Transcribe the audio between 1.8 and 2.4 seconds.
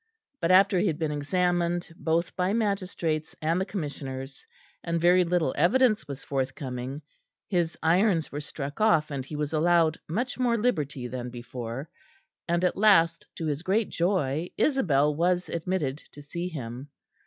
both